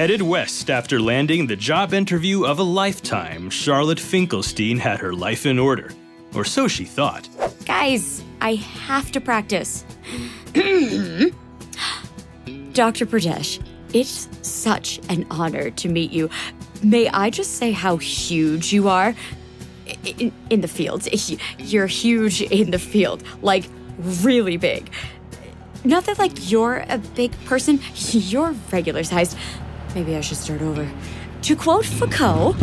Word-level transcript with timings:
Headed 0.00 0.22
west 0.22 0.70
after 0.70 0.98
landing 0.98 1.46
the 1.46 1.56
job 1.56 1.92
interview 1.92 2.46
of 2.46 2.58
a 2.58 2.62
lifetime, 2.62 3.50
Charlotte 3.50 4.00
Finkelstein 4.00 4.78
had 4.78 4.98
her 4.98 5.12
life 5.12 5.44
in 5.44 5.58
order. 5.58 5.90
Or 6.34 6.42
so 6.42 6.68
she 6.68 6.86
thought. 6.86 7.28
Guys, 7.66 8.24
I 8.40 8.54
have 8.54 9.12
to 9.12 9.20
practice. 9.20 9.84
Dr. 10.54 11.34
Pradesh, 13.04 13.62
it's 13.92 14.26
such 14.40 15.00
an 15.10 15.26
honor 15.30 15.68
to 15.72 15.88
meet 15.90 16.12
you. 16.12 16.30
May 16.82 17.06
I 17.10 17.28
just 17.28 17.56
say 17.56 17.72
how 17.72 17.98
huge 17.98 18.72
you 18.72 18.88
are? 18.88 19.14
In, 20.02 20.32
in 20.48 20.62
the 20.62 20.68
field. 20.68 21.06
You're 21.58 21.86
huge 21.86 22.40
in 22.40 22.70
the 22.70 22.78
field. 22.78 23.22
Like, 23.42 23.66
really 23.98 24.56
big. 24.56 24.90
Not 25.84 26.06
that, 26.06 26.18
like, 26.18 26.50
you're 26.50 26.86
a 26.88 26.96
big 26.96 27.32
person, 27.44 27.80
you're 27.94 28.54
regular 28.72 29.04
sized. 29.04 29.36
Maybe 29.94 30.16
I 30.16 30.20
should 30.20 30.36
start 30.38 30.62
over. 30.62 30.88
To 31.42 31.56
quote 31.56 31.84
Foucault, 31.86 32.54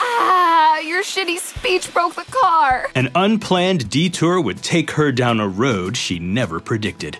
Ah, 0.00 0.78
your 0.80 1.02
shitty 1.02 1.38
speech 1.38 1.92
broke 1.92 2.14
the 2.14 2.24
car. 2.30 2.88
An 2.94 3.10
unplanned 3.14 3.88
detour 3.90 4.40
would 4.40 4.62
take 4.62 4.90
her 4.92 5.12
down 5.12 5.40
a 5.40 5.48
road 5.48 5.96
she 5.96 6.18
never 6.18 6.60
predicted. 6.60 7.18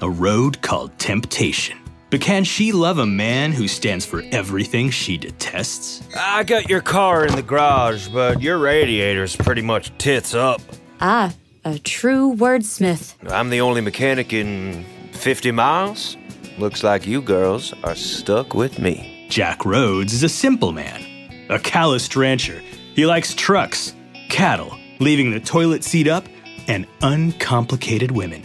A 0.00 0.08
road 0.10 0.60
called 0.62 0.98
temptation. 0.98 1.78
But 2.10 2.20
can 2.20 2.42
she 2.42 2.72
love 2.72 2.98
a 2.98 3.06
man 3.06 3.52
who 3.52 3.68
stands 3.68 4.04
for 4.04 4.22
everything 4.32 4.90
she 4.90 5.16
detests? 5.16 6.02
I 6.16 6.42
got 6.42 6.68
your 6.68 6.80
car 6.80 7.24
in 7.24 7.36
the 7.36 7.42
garage, 7.42 8.08
but 8.08 8.42
your 8.42 8.58
radiator's 8.58 9.36
pretty 9.36 9.62
much 9.62 9.96
tits 9.98 10.34
up. 10.34 10.60
ah, 11.00 11.32
a 11.64 11.78
true 11.78 12.34
wordsmith. 12.34 13.14
I'm 13.30 13.50
the 13.50 13.60
only 13.60 13.80
mechanic 13.82 14.32
in 14.32 14.84
50 15.12 15.52
miles. 15.52 16.16
Looks 16.60 16.84
like 16.84 17.06
you 17.06 17.22
girls 17.22 17.72
are 17.84 17.94
stuck 17.94 18.52
with 18.52 18.78
me. 18.78 19.26
Jack 19.30 19.64
Rhodes 19.64 20.12
is 20.12 20.22
a 20.22 20.28
simple 20.28 20.72
man, 20.72 21.46
a 21.48 21.58
calloused 21.58 22.16
rancher. 22.16 22.60
He 22.94 23.06
likes 23.06 23.32
trucks, 23.34 23.94
cattle, 24.28 24.76
leaving 24.98 25.30
the 25.30 25.40
toilet 25.40 25.84
seat 25.84 26.06
up, 26.06 26.26
and 26.68 26.86
uncomplicated 27.00 28.10
women. 28.10 28.42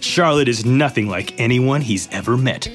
Charlotte 0.00 0.48
is 0.48 0.64
nothing 0.64 1.08
like 1.08 1.38
anyone 1.38 1.82
he's 1.82 2.08
ever 2.10 2.38
met. 2.38 2.68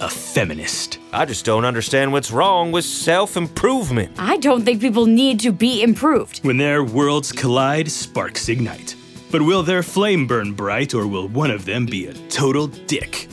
A 0.00 0.08
feminist. 0.08 0.98
I 1.12 1.26
just 1.26 1.44
don't 1.44 1.66
understand 1.66 2.10
what's 2.10 2.30
wrong 2.30 2.72
with 2.72 2.86
self 2.86 3.36
improvement. 3.36 4.12
I 4.16 4.38
don't 4.38 4.64
think 4.64 4.80
people 4.80 5.04
need 5.04 5.40
to 5.40 5.52
be 5.52 5.82
improved. 5.82 6.42
When 6.42 6.56
their 6.56 6.82
worlds 6.82 7.32
collide, 7.32 7.90
sparks 7.90 8.48
ignite. 8.48 8.96
But 9.30 9.42
will 9.42 9.62
their 9.62 9.82
flame 9.82 10.26
burn 10.26 10.54
bright, 10.54 10.94
or 10.94 11.06
will 11.06 11.28
one 11.28 11.50
of 11.50 11.66
them 11.66 11.84
be 11.84 12.06
a 12.06 12.14
total 12.30 12.68
dick? 12.68 13.28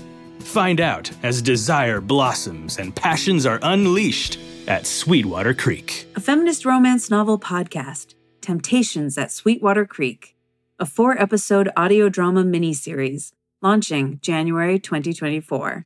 Find 0.49 0.81
out 0.81 1.11
as 1.21 1.43
desire 1.43 2.01
blossoms 2.01 2.79
and 2.79 2.95
passions 2.95 3.45
are 3.45 3.59
unleashed 3.61 4.39
at 4.67 4.87
Sweetwater 4.87 5.53
Creek. 5.53 6.07
a 6.15 6.19
feminist 6.19 6.65
romance 6.65 7.11
novel 7.11 7.39
podcast, 7.39 8.15
Temptations 8.41 9.15
at 9.15 9.31
Sweetwater 9.31 9.85
Creek, 9.85 10.35
a 10.79 10.87
four 10.87 11.21
episode 11.21 11.69
audio 11.77 12.09
drama 12.09 12.43
miniseries 12.43 13.31
launching 13.61 14.17
January 14.23 14.79
2024. 14.79 15.85